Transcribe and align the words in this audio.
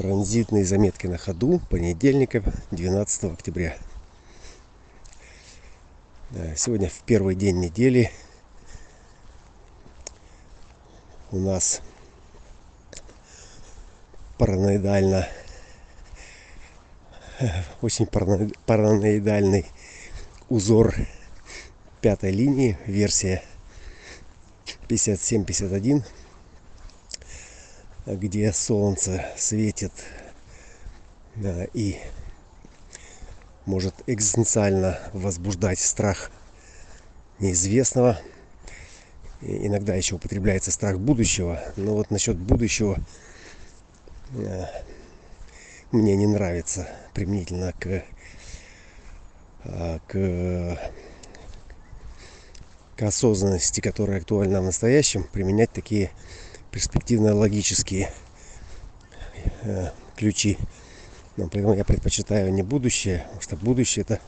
Транзитные 0.00 0.64
заметки 0.64 1.06
на 1.06 1.18
ходу. 1.18 1.60
Понедельника, 1.68 2.42
12 2.70 3.24
октября. 3.24 3.76
Сегодня 6.56 6.88
в 6.88 7.02
первый 7.02 7.34
день 7.34 7.60
недели 7.60 8.10
у 11.30 11.38
нас 11.38 11.82
параноидально 14.38 15.28
очень 17.82 18.06
параноидальный 18.06 19.66
узор 20.48 20.94
пятой 22.00 22.30
линии, 22.30 22.78
версия 22.86 23.42
5751, 24.88 26.04
где 28.16 28.52
солнце 28.52 29.24
светит 29.36 29.92
и 31.74 31.98
может 33.66 33.94
экзистенциально 34.06 34.98
возбуждать 35.12 35.78
страх 35.78 36.30
неизвестного. 37.38 38.20
И 39.40 39.66
иногда 39.66 39.94
еще 39.94 40.16
употребляется 40.16 40.70
страх 40.70 40.98
будущего. 40.98 41.62
Но 41.76 41.94
вот 41.94 42.10
насчет 42.10 42.36
будущего 42.36 42.98
э, 44.34 44.64
мне 45.92 46.16
не 46.16 46.26
нравится 46.26 46.88
применительно 47.14 47.72
к, 47.78 48.04
э, 49.64 49.98
к, 50.06 50.78
к 52.96 53.02
осознанности, 53.02 53.80
которая 53.80 54.18
актуальна 54.18 54.60
в 54.60 54.64
настоящем, 54.64 55.24
применять 55.24 55.72
такие 55.72 56.10
перспективно-логические 56.70 58.12
э, 59.62 59.90
ключи. 60.16 60.58
Поэтому 61.36 61.74
я 61.74 61.84
предпочитаю 61.84 62.52
не 62.52 62.62
будущее, 62.62 63.24
потому 63.24 63.42
что 63.42 63.56
будущее 63.56 64.02
это 64.02 64.20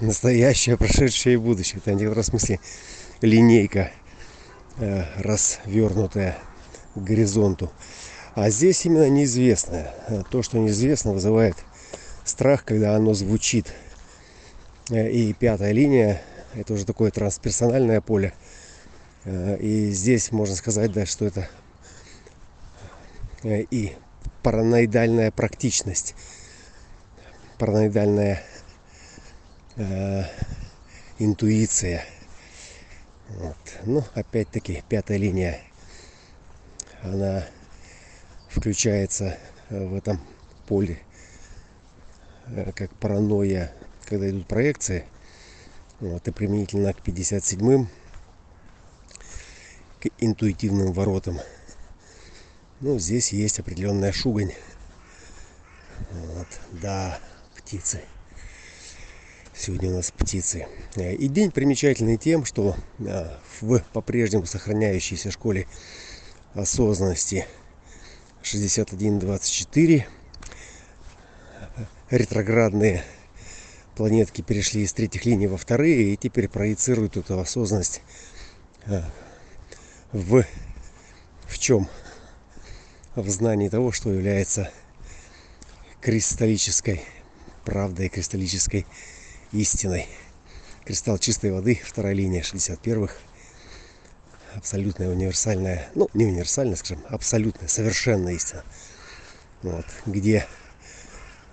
настоящее, 0.00 0.76
прошедшее 0.76 1.34
и 1.34 1.38
будущее. 1.38 1.80
Это 1.84 1.92
в 1.92 1.96
некотором 1.96 2.24
смысле 2.24 2.60
линейка 3.20 3.90
э, 4.78 5.04
развернутая 5.18 6.36
к 6.94 6.98
горизонту. 6.98 7.70
А 8.34 8.50
здесь 8.50 8.84
именно 8.84 9.08
неизвестное. 9.08 9.94
То, 10.30 10.42
что 10.42 10.58
неизвестно, 10.58 11.12
вызывает 11.12 11.56
страх, 12.24 12.64
когда 12.64 12.94
оно 12.94 13.14
звучит. 13.14 13.72
Э, 14.90 15.10
и 15.10 15.32
пятая 15.32 15.72
линия– 15.72 16.20
это 16.54 16.74
уже 16.74 16.84
такое 16.84 17.10
трансперсональное 17.10 18.00
поле. 18.00 18.34
Э, 19.26 19.56
и 19.58 19.90
здесь 19.90 20.30
можно 20.30 20.54
сказать, 20.54 20.92
да, 20.92 21.04
что 21.04 21.26
это 21.26 21.48
и 23.42 23.94
параноидальная 24.42 25.30
практичность, 25.30 26.14
параноидальная 27.58 28.42
э, 29.76 30.22
интуиция. 31.18 32.04
Вот. 33.28 33.56
Ну, 33.84 34.04
опять-таки, 34.14 34.84
пятая 34.88 35.18
линия, 35.18 35.60
она 37.02 37.44
включается 38.48 39.36
в 39.70 39.96
этом 39.96 40.20
поле 40.68 41.00
э, 42.46 42.70
как 42.72 42.94
паранойя, 42.94 43.72
когда 44.04 44.30
идут 44.30 44.46
проекции. 44.46 45.04
Вот, 45.98 46.28
и 46.28 46.30
применительно 46.30 46.92
к 46.92 46.98
57-м, 46.98 47.88
к 50.00 50.08
интуитивным 50.18 50.92
воротам. 50.92 51.38
Ну, 52.80 52.98
здесь 52.98 53.32
есть 53.32 53.58
определенная 53.58 54.12
шугань. 54.12 54.52
Вот, 56.10 56.48
да, 56.72 57.18
птицы. 57.56 58.02
Сегодня 59.54 59.90
у 59.90 59.94
нас 59.94 60.10
птицы. 60.10 60.66
Э, 60.96 61.14
и 61.14 61.28
день 61.28 61.50
примечательный 61.50 62.18
тем, 62.18 62.44
что 62.44 62.76
э, 62.98 63.30
в 63.60 63.78
по-прежнему 63.92 64.44
сохраняющейся 64.44 65.30
школе 65.30 65.66
осознанности 66.52 67.46
6124 68.42 70.06
ретроградные 72.10 73.02
планетки 73.96 74.42
перешли 74.42 74.82
из 74.82 74.92
третьих 74.92 75.24
линий 75.24 75.46
во 75.46 75.56
вторые 75.56 76.12
и 76.12 76.16
теперь 76.16 76.48
проецируют 76.48 77.16
эту 77.16 77.40
осознанность 77.40 78.02
э, 78.84 79.02
в, 80.16 80.44
в 81.46 81.58
чем? 81.58 81.88
в 83.14 83.28
знании 83.30 83.68
того, 83.68 83.92
что 83.92 84.12
является 84.12 84.70
кристаллической 86.00 87.02
правдой, 87.64 88.08
кристаллической 88.08 88.86
истиной. 89.52 90.06
Кристалл 90.84 91.18
чистой 91.18 91.50
воды, 91.50 91.80
вторая 91.82 92.14
линия 92.14 92.42
61-х. 92.42 93.14
Абсолютная 94.54 95.10
универсальная, 95.10 95.88
ну 95.94 96.08
не 96.14 96.26
универсальная, 96.26 96.76
скажем, 96.76 97.02
абсолютная, 97.08 97.68
совершенная 97.68 98.34
истина. 98.34 98.64
Вот, 99.62 99.86
где 100.04 100.46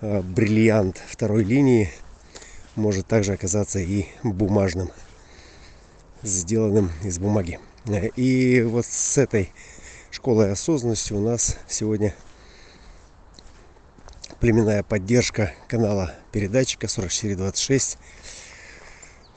э, 0.00 0.22
бриллиант 0.22 1.02
второй 1.06 1.44
линии 1.44 1.90
может 2.76 3.06
также 3.06 3.32
оказаться 3.32 3.78
и 3.78 4.06
бумажным, 4.22 4.90
сделанным 6.22 6.90
из 7.02 7.18
бумаги. 7.18 7.58
И 8.16 8.62
вот 8.62 8.86
с 8.86 9.18
этой 9.18 9.52
школой 10.10 10.52
осознанности 10.52 11.12
у 11.12 11.20
нас 11.20 11.58
сегодня 11.68 12.14
племенная 14.40 14.82
поддержка 14.82 15.52
канала 15.68 16.14
передатчика 16.32 16.88
4426, 16.88 17.98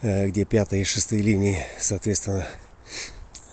э, 0.02 0.28
где 0.28 0.46
пятая 0.46 0.80
и 0.80 0.86
шестая 0.86 1.20
линии, 1.20 1.66
соответственно, 1.78 2.48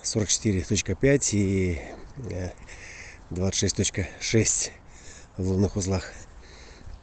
44.5 0.04 1.28
и 1.32 1.80
26.6 3.30 4.70
э, 4.70 5.42
в 5.42 5.48
лунных 5.48 5.74
узлах 5.74 6.12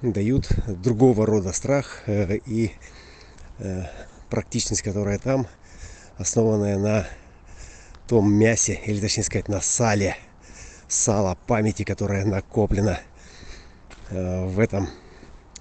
дают 0.02 0.48
другого 0.68 1.26
рода 1.26 1.52
страх 1.52 2.04
э, 2.06 2.38
и 2.46 2.72
практичность, 4.30 4.82
которая 4.82 5.20
там, 5.20 5.46
основанная 6.18 6.80
на 6.80 7.08
том 8.12 8.30
мясе, 8.34 8.74
или 8.88 9.00
точнее 9.00 9.24
сказать 9.24 9.48
на 9.48 9.62
сале, 9.62 10.18
сало 10.90 11.38
памяти, 11.48 11.84
которое 11.84 12.26
накоплено 12.26 13.00
э, 14.10 14.46
в 14.48 14.60
этом 14.60 14.90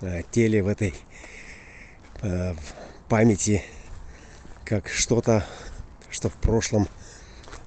э, 0.00 0.22
теле, 0.32 0.60
в 0.60 0.66
этой 0.66 0.92
э, 2.22 2.56
памяти, 3.08 3.62
как 4.64 4.88
что-то, 4.88 5.46
что 6.10 6.28
в 6.28 6.34
прошлом 6.34 6.88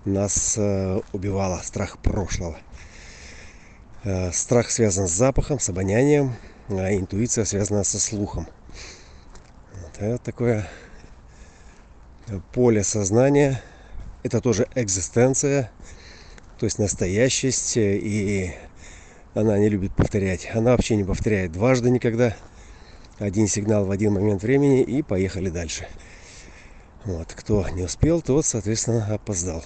нас 0.04 0.58
убивало, 1.14 1.62
страх 1.64 1.98
прошлого. 2.00 2.58
Страх 4.34 4.70
связан 4.70 5.08
с 5.08 5.12
запахом, 5.12 5.62
с 5.62 5.70
обонянием, 5.70 6.36
а 6.68 6.94
интуиция 6.94 7.46
связана 7.46 7.86
со 7.86 8.02
слухом. 8.02 8.50
Это 9.98 10.18
такое 10.18 10.68
поле 12.52 12.84
сознания– 12.84 13.64
это 14.24 14.40
тоже 14.40 14.68
экзистенция, 14.74 15.70
то 16.58 16.66
есть 16.66 16.80
настоящесть, 16.80 17.74
и 17.76 18.54
она 19.36 19.58
не 19.58 19.70
любит 19.70 19.94
повторять. 19.94 20.50
Она 20.54 20.72
вообще 20.72 20.96
не 20.96 21.04
повторяет 21.04 21.52
дважды 21.52 21.90
никогда. 21.90 22.36
Один 23.20 23.48
сигнал 23.48 23.86
в 23.86 23.92
один 23.92 24.14
момент 24.14 24.42
времени 24.42 24.82
и 24.82 25.02
поехали 25.02 25.50
дальше. 25.50 25.88
Вот. 27.04 27.34
Кто 27.34 27.68
не 27.70 27.84
успел, 27.84 28.22
тот, 28.22 28.46
соответственно, 28.46 29.14
опоздал. 29.14 29.64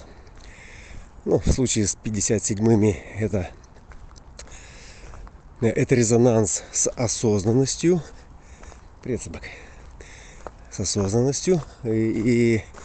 Ну, 1.25 1.39
в 1.39 1.51
случае 1.51 1.85
с 1.85 1.95
57-ми 2.03 2.99
это, 3.19 3.49
это 5.61 5.95
резонанс 5.95 6.63
с 6.71 6.89
осознанностью. 6.89 8.01
Привет, 9.03 9.21
собака. 9.21 9.47
С 10.71 10.79
осознанностью. 10.79 11.61
И, 11.83 11.89
и 11.89 12.63
Э, 12.63 12.76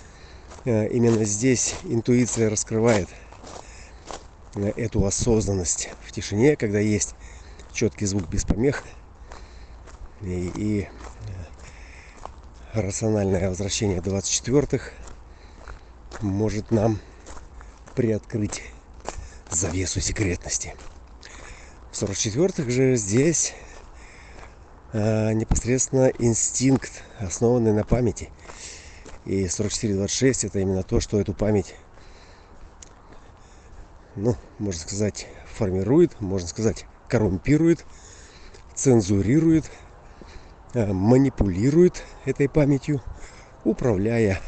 именно 0.64 1.24
здесь 1.24 1.74
интуиция 1.84 2.48
раскрывает 2.48 3.08
э, 4.54 4.72
эту 4.76 5.04
осознанность 5.04 5.88
в 6.06 6.12
тишине, 6.12 6.56
когда 6.56 6.78
есть 6.78 7.14
четкий 7.72 8.06
звук 8.06 8.28
без 8.28 8.44
помех 8.44 8.84
и, 10.20 10.52
и 10.54 10.80
э, 10.82 10.88
рациональное 12.80 13.48
возвращение 13.48 13.98
24-х 13.98 14.90
может 16.20 16.70
нам 16.70 17.00
приоткрыть 17.96 18.62
завесу 19.50 20.00
секретности. 20.00 20.76
В 21.90 22.00
44-х 22.00 22.70
же 22.70 22.94
здесь 22.94 23.54
э, 24.92 25.32
непосредственно 25.32 26.12
инстинкт, 26.18 27.02
основанный 27.18 27.72
на 27.72 27.82
памяти– 27.82 28.30
и 29.24 29.48
4426 29.48 30.44
это 30.44 30.58
именно 30.58 30.82
то, 30.82 31.00
что 31.00 31.20
эту 31.20 31.32
память, 31.34 31.74
ну, 34.16 34.36
можно 34.58 34.80
сказать, 34.80 35.28
формирует, 35.46 36.20
можно 36.20 36.48
сказать, 36.48 36.86
коррумпирует, 37.08 37.84
цензурирует, 38.74 39.70
э, 40.74 40.92
манипулирует 40.92 42.02
этой 42.24 42.48
памятью, 42.48 43.00
управляя 43.64 44.40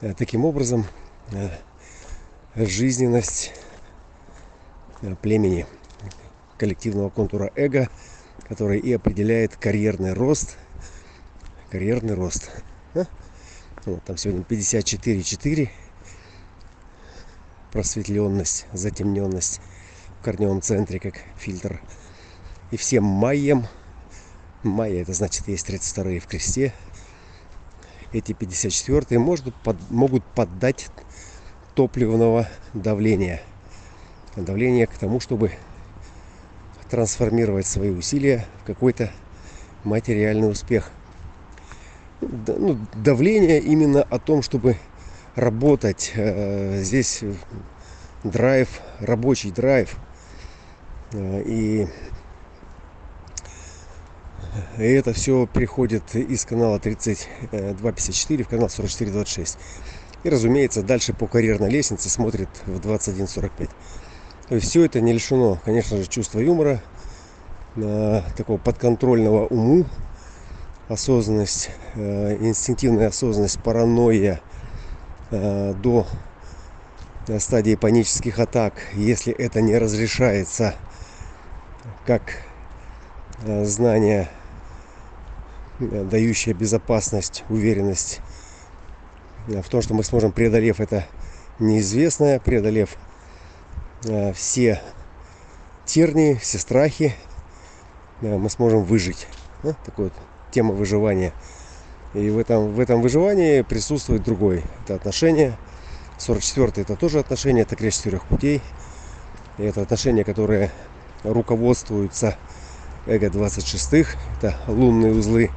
э, 0.00 0.14
таким 0.14 0.44
образом 0.44 0.86
э, 1.32 1.50
жизненность 2.54 3.52
племени 5.22 5.66
коллективного 6.58 7.10
контура 7.10 7.50
эго, 7.54 7.88
который 8.48 8.78
и 8.78 8.92
определяет 8.92 9.56
карьерный 9.56 10.12
рост. 10.12 10.56
Карьерный 11.70 12.14
рост. 12.14 12.50
Вот, 13.86 14.04
там 14.04 14.16
сегодня 14.16 14.42
54,4 14.42 15.70
просветленность, 17.72 18.66
затемненность 18.72 19.60
в 20.20 20.24
корневом 20.24 20.60
центре, 20.60 21.00
как 21.00 21.14
фильтр. 21.38 21.80
И 22.70 22.76
всем 22.76 23.04
майям, 23.04 23.66
майя 24.62 25.02
это 25.02 25.12
значит 25.12 25.48
есть 25.48 25.66
32 25.66 26.20
в 26.20 26.26
кресте, 26.26 26.74
эти 28.12 28.32
54 28.32 29.18
может, 29.18 29.54
под, 29.62 29.76
могут 29.90 30.24
поддать 30.24 30.88
топливного 31.74 32.48
давления. 32.74 33.40
Давление 34.36 34.86
к 34.86 34.94
тому, 34.94 35.20
чтобы 35.20 35.52
трансформировать 36.90 37.66
свои 37.66 37.90
усилия 37.90 38.46
в 38.62 38.66
какой-то 38.66 39.10
материальный 39.84 40.50
успех. 40.50 40.90
Ну, 42.20 42.78
давление 42.94 43.60
именно 43.60 44.02
о 44.02 44.18
том, 44.18 44.42
чтобы 44.42 44.76
работать. 45.36 46.12
Э, 46.14 46.82
здесь 46.82 47.22
драйв, 48.24 48.68
рабочий 48.98 49.50
драйв. 49.50 49.96
Э, 51.12 51.42
и, 51.42 51.86
и 54.76 54.82
это 54.82 55.12
все 55.14 55.46
приходит 55.46 56.14
из 56.14 56.44
канала 56.44 56.78
3254 56.78 58.44
в 58.44 58.48
канал 58.48 58.68
4426. 58.68 59.58
И, 60.22 60.28
разумеется, 60.28 60.82
дальше 60.82 61.14
по 61.14 61.26
карьерной 61.26 61.70
лестнице 61.70 62.10
смотрит 62.10 62.50
в 62.66 62.80
2145. 62.80 63.70
То 64.48 64.54
есть 64.56 64.68
все 64.68 64.84
это 64.84 65.00
не 65.00 65.14
лишено, 65.14 65.58
конечно 65.64 65.96
же, 65.96 66.06
чувства 66.06 66.40
юмора, 66.40 66.82
э, 67.76 68.20
такого 68.36 68.58
подконтрольного 68.58 69.46
уму, 69.46 69.86
осознанность, 70.90 71.70
инстинктивная 71.94 73.08
осознанность, 73.08 73.62
паранойя, 73.62 74.40
Э, 75.30 75.74
до 75.74 76.06
стадии 77.38 77.76
панических 77.76 78.40
атак, 78.40 78.74
если 78.94 79.32
это 79.32 79.60
не 79.60 79.78
разрешается 79.78 80.74
как 82.04 82.42
э, 83.44 83.64
знание, 83.64 84.28
э, 85.78 86.04
дающее 86.10 86.52
безопасность, 86.52 87.44
уверенность 87.48 88.20
в 89.46 89.68
том, 89.68 89.82
что 89.82 89.94
мы 89.94 90.02
сможем, 90.02 90.32
преодолев 90.32 90.80
это 90.80 91.06
неизвестное, 91.60 92.40
преодолев 92.40 92.96
все 94.34 94.80
тернии, 95.84 96.34
все 96.34 96.58
страхи, 96.58 97.14
мы 98.20 98.48
сможем 98.50 98.82
выжить. 98.82 99.26
Такая 99.62 100.06
вот 100.06 100.12
тема 100.50 100.72
выживания– 100.72 101.32
и 102.14 102.28
в 102.28 102.38
этом, 102.38 102.72
в 102.72 102.80
этом 102.80 103.02
выживании 103.02 103.62
присутствует 103.62 104.22
другой. 104.22 104.64
Это 104.84 104.96
отношение. 104.96 105.56
44 106.18 106.82
это 106.82 106.96
тоже 106.96 107.20
отношение, 107.20 107.62
это 107.62 107.76
крест 107.76 107.98
четырех 107.98 108.24
путей. 108.24 108.60
И 109.58 109.62
это 109.62 109.82
отношения, 109.82 110.24
которые 110.24 110.70
руководствуются 111.22 112.36
эго 113.06 113.30
26 113.30 114.06
это 114.38 114.56
лунные 114.66 115.12
узлы, 115.12 115.50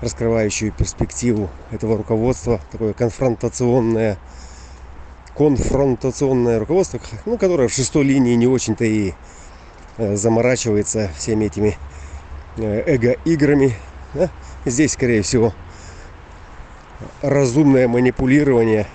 раскрывающие 0.00 0.70
перспективу 0.70 1.48
этого 1.70 1.96
руководства, 1.96 2.60
такое 2.70 2.92
конфронтационное, 2.92 4.18
конфронтационное 5.36 6.58
руководство, 6.58 7.00
ну, 7.24 7.38
которое 7.38 7.68
в 7.68 7.72
шестой 7.72 8.04
линии 8.04 8.34
не 8.34 8.46
очень-то 8.46 8.84
и 8.84 9.14
э, 9.96 10.14
заморачивается 10.14 11.10
всеми 11.16 11.46
этими 11.46 11.76
э, 12.58 12.82
эго-играми, 12.86 13.74
да? 14.14 14.30
Здесь, 14.64 14.92
скорее 14.92 15.22
всего, 15.22 15.52
разумное 17.22 17.88
манипулирование 17.88 18.86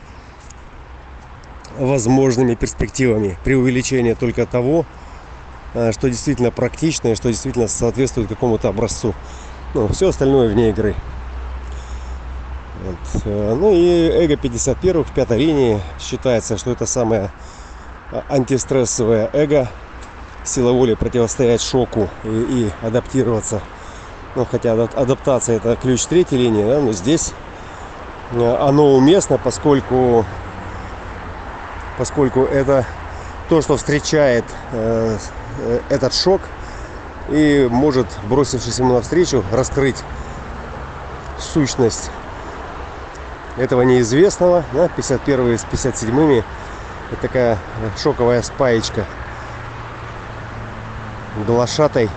возможными 1.77 2.55
перспективами, 2.55 3.37
при 3.43 3.55
увеличении 3.55 4.13
только 4.13 4.45
того, 4.45 4.85
э, 5.73 5.91
что 5.91 6.09
действительно 6.09 6.51
практично 6.51 7.09
и 7.09 7.15
что 7.15 7.29
действительно 7.29 7.67
соответствует 7.67 8.27
какому-то 8.27 8.69
образцу. 8.69 9.13
Ну, 9.73 9.87
все 9.87 10.09
остальное 10.09 10.49
вне 10.49 10.69
игры. 10.69 10.95
Вот. 12.83 13.23
Э, 13.25 13.55
ну 13.55 13.73
и 13.73 14.09
эго 14.09 14.35
51 14.35 15.03
в 15.03 15.11
пятой 15.13 15.37
линии 15.37 15.79
считается, 15.99 16.57
что 16.57 16.71
это 16.71 16.85
самое 16.85 17.31
э, 18.11 18.21
антистрессовое 18.29 19.29
эго, 19.31 19.69
сила 20.43 20.71
воли 20.71 20.95
противостоять 20.95 21.61
шоку 21.61 22.09
и, 22.23 22.27
и 22.27 22.85
адаптироваться 22.85 23.61
ну, 24.35 24.45
хотя 24.45 24.73
адаптация 24.73 25.57
это 25.57 25.75
ключ 25.75 26.05
третьей 26.05 26.37
линии, 26.37 26.63
да, 26.63 26.79
но 26.79 26.91
здесь 26.93 27.33
э, 28.31 28.55
оно 28.59 28.95
уместно, 28.95 29.37
поскольку, 29.37 30.25
поскольку 31.97 32.43
это 32.43 32.85
то, 33.49 33.61
что 33.61 33.77
встречает 33.77 34.45
э, 34.71 35.17
э, 35.59 35.79
этот 35.89 36.13
шок 36.13 36.41
и 37.29 37.67
может, 37.69 38.07
бросившись 38.27 38.77
ему 38.79 38.93
навстречу, 38.93 39.43
раскрыть 39.51 39.97
сущность 41.39 42.11
этого 43.57 43.81
неизвестного. 43.81 44.63
Да, 44.73 44.87
51 44.89 45.57
с 45.57 45.63
57 45.63 46.43
это 47.11 47.21
такая 47.21 47.57
шоковая 47.97 48.41
спаечка 48.43 49.05
глашатой 51.47 52.09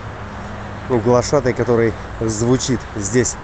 глашатай, 0.89 1.53
который 1.53 1.93
звучит 2.19 2.79
здесь. 2.95 3.35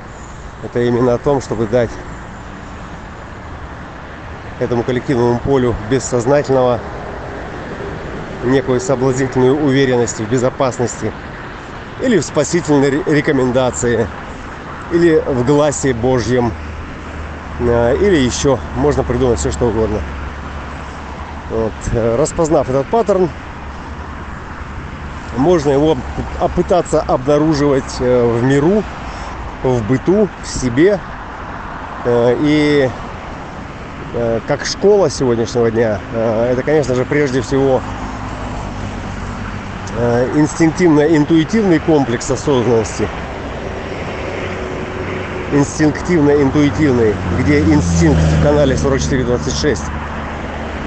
Это 0.63 0.81
именно 0.81 1.13
о 1.13 1.17
том, 1.17 1.41
чтобы 1.41 1.67
дать 1.67 1.89
этому 4.59 4.83
коллективному 4.83 5.39
полю 5.39 5.75
бессознательного 5.89 6.79
некую 8.43 8.79
соблазнительную 8.79 9.55
уверенность 9.55 10.19
в 10.19 10.29
безопасности 10.29 11.11
или 12.01 12.17
в 12.17 12.23
спасительной 12.23 13.03
рекомендации 13.05 14.07
или 14.91 15.21
в 15.25 15.45
гласе 15.45 15.93
Божьем 15.93 16.53
э, 17.59 17.97
или 17.97 18.17
еще 18.17 18.57
можно 18.75 19.03
придумать 19.03 19.39
все 19.39 19.51
что 19.51 19.67
угодно 19.67 19.99
вот. 21.49 21.73
Э, 21.91 22.15
распознав 22.15 22.69
этот 22.69 22.87
паттерн 22.87 23.29
можно 25.37 25.71
его 25.71 25.97
пытаться 26.55 27.01
обнаруживать 27.01 27.99
э, 27.99 28.23
в 28.25 28.43
миру, 28.43 28.83
в 29.63 29.83
быту, 29.87 30.27
в 30.43 30.47
себе. 30.47 30.99
Э, 32.05 32.35
и 32.39 32.89
э, 34.13 34.39
как 34.47 34.65
школа 34.65 35.09
сегодняшнего 35.09 35.69
дня, 35.71 35.99
это, 36.13 36.63
конечно 36.63 36.95
же, 36.95 37.05
прежде 37.05 37.41
всего 37.41 37.81
инстинктивно-интуитивный 40.35 41.79
комплекс 41.79 42.31
осознанности. 42.31 43.05
Инстинктивно-интуитивный, 45.51 47.13
где 47.39 47.59
инстинкт 47.59 48.21
в 48.21 48.43
канале 48.43 48.77
4426 48.77 49.81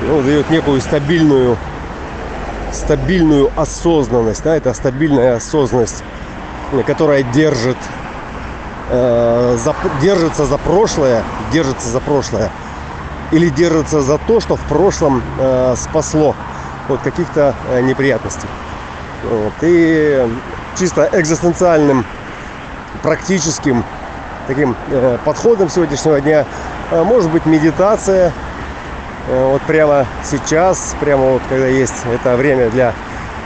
ну, 0.06 0.22
дает 0.22 0.49
некую 0.50 0.80
стабильную 0.80 1.58
стабильную 2.72 3.50
осознанность, 3.56 4.42
да, 4.42 4.56
это 4.56 4.72
стабильная 4.74 5.36
осознанность, 5.36 6.02
которая 6.86 7.22
держит, 7.22 7.76
э, 8.90 9.56
за, 9.62 9.74
держится 10.00 10.46
за 10.46 10.58
прошлое, 10.58 11.22
держится 11.52 11.88
за 11.88 12.00
прошлое, 12.00 12.50
или 13.30 13.48
держится 13.48 14.00
за 14.02 14.18
то, 14.18 14.40
что 14.40 14.56
в 14.56 14.62
прошлом 14.62 15.22
э, 15.38 15.74
спасло 15.76 16.34
от 16.88 17.00
каких-то 17.00 17.54
э, 17.70 17.80
неприятностей. 17.80 18.48
Вот. 19.28 19.52
И 19.62 20.28
чисто 20.78 21.08
экзистенциальным, 21.12 22.04
практическим 23.02 23.84
таким 24.46 24.76
э, 24.90 25.18
подходом 25.24 25.68
сегодняшнего 25.68 26.20
дня 26.20 26.44
э, 26.90 27.02
может 27.02 27.30
быть 27.30 27.46
медитация, 27.46 28.32
вот 29.28 29.62
прямо 29.62 30.06
сейчас, 30.24 30.96
прямо 31.00 31.24
вот 31.24 31.42
когда 31.48 31.66
есть 31.66 31.94
это 32.12 32.36
время 32.36 32.70
для 32.70 32.92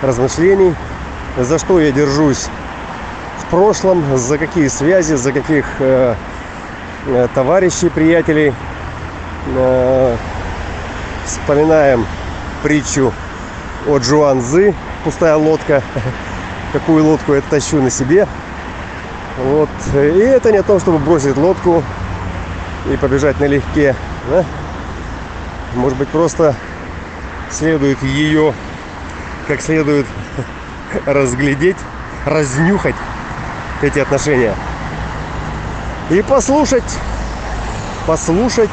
размышлений, 0.02 0.74
за 1.36 1.58
что 1.58 1.80
я 1.80 1.92
держусь 1.92 2.48
в 3.38 3.50
прошлом, 3.50 4.16
за 4.16 4.38
какие 4.38 4.68
связи, 4.68 5.14
за 5.14 5.32
каких 5.32 5.66
э, 5.78 6.14
э, 7.06 7.28
товарищей, 7.34 7.90
приятелей. 7.90 8.54
Э, 9.54 10.16
вспоминаем 11.26 12.06
притчу 12.62 13.12
о 13.86 13.98
Джуанзы, 13.98 14.74
пустая 15.04 15.36
лодка. 15.36 15.82
какую 16.72 17.04
лодку 17.04 17.34
я 17.34 17.40
тащу 17.40 17.80
на 17.80 17.90
себе. 17.90 18.26
Вот. 19.38 19.68
И 19.94 19.98
это 19.98 20.52
не 20.52 20.58
о 20.58 20.62
том, 20.62 20.80
чтобы 20.80 20.98
бросить 20.98 21.36
лодку 21.36 21.82
и 22.92 22.96
побежать 22.96 23.40
налегке. 23.40 23.94
Да? 24.30 24.44
Может 25.74 25.98
быть, 25.98 26.08
просто 26.08 26.54
следует 27.50 28.02
ее 28.02 28.54
как 29.46 29.60
следует 29.60 30.06
разглядеть, 31.06 31.76
разнюхать 32.24 32.96
эти 33.82 33.98
отношения. 33.98 34.54
И 36.10 36.22
послушать, 36.22 36.98
послушать 38.06 38.70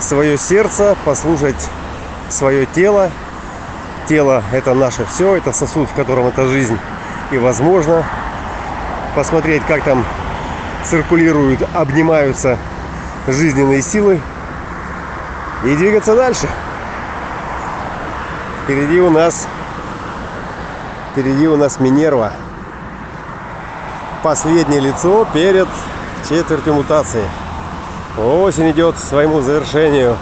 свое 0.00 0.38
сердце, 0.38 0.96
послушать 1.04 1.68
свое 2.28 2.66
тело. 2.66 3.10
Тело– 4.08 4.42
это 4.52 4.74
наше 4.74 5.04
все, 5.04 5.36
это 5.36 5.52
сосуд, 5.52 5.88
в 5.88 5.94
котором 5.94 6.26
эта 6.26 6.46
жизнь 6.46 6.78
и 7.30 7.38
возможно. 7.38 8.04
Посмотреть, 9.14 9.62
как 9.66 9.84
там 9.84 10.04
циркулируют, 10.84 11.62
обнимаются 11.74 12.58
жизненные 13.28 13.82
силы 13.82 14.20
и 15.64 15.76
двигаться 15.76 16.14
дальше. 16.14 16.48
Впереди 18.64 19.00
у 19.00 19.10
нас 19.10 19.46
впереди 21.12 21.48
у 21.48 21.56
нас 21.56 21.80
Минерва. 21.80 22.32
Последнее 24.22 24.80
лицо 24.80 25.26
перед 25.32 25.68
четвертью 26.28 26.74
мутации. 26.74 27.24
Осень 28.18 28.70
идет 28.70 28.96
к 28.96 28.98
своему 28.98 29.40
завершению, 29.40 30.16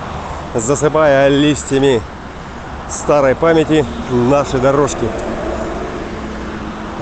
засыпая 0.55 1.29
листьями 1.29 2.01
старой 2.89 3.35
памяти 3.35 3.85
наши 4.11 4.59
дорожки. 4.59 5.09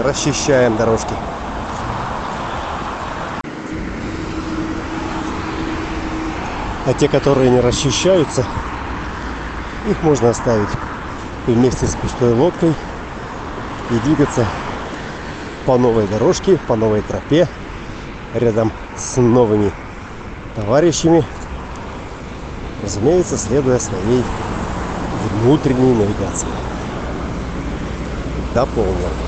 Расчищаем 0.03 0.77
дорожки. 0.77 1.15
А 6.87 6.95
те, 6.95 7.09
которые 7.09 7.51
не 7.51 7.59
расчищаются, 7.59 8.47
их 9.91 10.03
можно 10.05 10.31
оставить 10.31 10.69
вместе 11.49 11.85
с 11.85 11.97
пустой 11.97 12.33
лодкой 12.33 12.73
и 13.91 13.99
двигаться 14.05 14.47
по 15.65 15.77
новой 15.77 16.07
дорожке, 16.07 16.59
по 16.69 16.77
новой 16.77 17.03
тропе, 17.03 17.49
рядом 18.35 18.71
с 18.97 19.17
новыми 19.21 19.73
товарищами, 20.55 21.25
разумеется, 22.85 23.37
следуя 23.37 23.81
своей 23.81 24.23
внутренней 25.43 25.93
навигации. 25.93 26.49
До 28.55 28.65
полного. 28.65 29.26